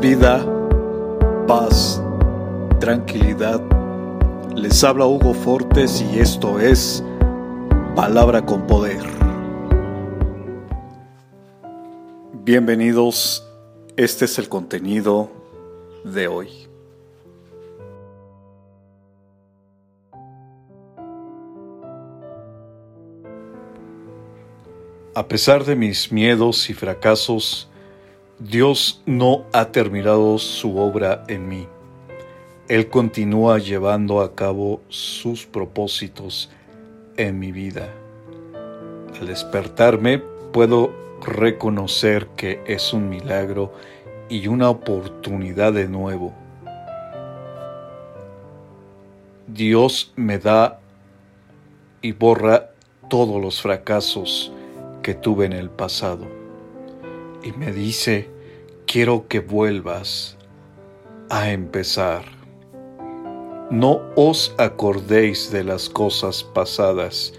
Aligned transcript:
vida, 0.00 0.46
paz, 1.48 2.00
tranquilidad. 2.78 3.60
Les 4.54 4.84
habla 4.84 5.06
Hugo 5.06 5.34
Fortes 5.34 6.00
y 6.00 6.20
esto 6.20 6.60
es 6.60 7.02
Palabra 7.96 8.46
con 8.46 8.64
Poder. 8.68 9.02
Bienvenidos, 12.44 13.44
este 13.96 14.26
es 14.26 14.38
el 14.38 14.48
contenido 14.48 15.32
de 16.04 16.28
hoy. 16.28 16.48
A 25.16 25.26
pesar 25.26 25.64
de 25.64 25.74
mis 25.74 26.12
miedos 26.12 26.70
y 26.70 26.74
fracasos, 26.74 27.68
Dios 28.44 29.02
no 29.06 29.44
ha 29.52 29.66
terminado 29.66 30.36
su 30.36 30.76
obra 30.76 31.22
en 31.28 31.48
mí. 31.48 31.68
Él 32.66 32.88
continúa 32.88 33.60
llevando 33.60 34.20
a 34.20 34.34
cabo 34.34 34.80
sus 34.88 35.46
propósitos 35.46 36.50
en 37.16 37.38
mi 37.38 37.52
vida. 37.52 37.88
Al 39.20 39.28
despertarme 39.28 40.18
puedo 40.52 40.92
reconocer 41.24 42.26
que 42.34 42.60
es 42.66 42.92
un 42.92 43.08
milagro 43.08 43.72
y 44.28 44.48
una 44.48 44.70
oportunidad 44.70 45.72
de 45.72 45.86
nuevo. 45.86 46.32
Dios 49.46 50.12
me 50.16 50.38
da 50.38 50.80
y 52.00 52.10
borra 52.10 52.70
todos 53.08 53.40
los 53.40 53.62
fracasos 53.62 54.52
que 55.00 55.14
tuve 55.14 55.46
en 55.46 55.52
el 55.52 55.70
pasado 55.70 56.42
y 57.42 57.52
me 57.52 57.72
dice, 57.72 58.28
quiero 58.92 59.26
que 59.26 59.40
vuelvas 59.40 60.36
a 61.30 61.50
empezar. 61.50 62.24
No 63.70 64.02
os 64.16 64.54
acordéis 64.58 65.50
de 65.50 65.64
las 65.64 65.88
cosas 65.88 66.44
pasadas, 66.44 67.32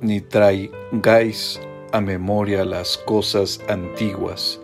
ni 0.00 0.22
traigáis 0.22 1.60
a 1.92 2.00
memoria 2.00 2.64
las 2.64 2.96
cosas 2.96 3.60
antiguas. 3.68 4.58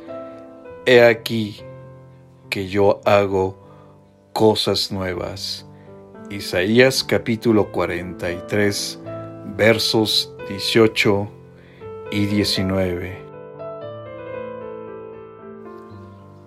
He 0.87 1.05
aquí 1.05 1.61
que 2.49 2.67
yo 2.67 3.03
hago 3.05 3.59
cosas 4.33 4.91
nuevas. 4.91 5.67
Isaías 6.31 7.05
capítulo 7.05 7.71
43 7.73 9.01
versos 9.55 10.33
18 10.49 11.29
y 12.11 12.25
19 12.25 13.26